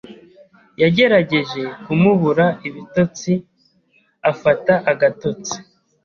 [0.81, 3.33] Yagerageje kumubura ibitotsi
[4.31, 5.57] afata agatotsi.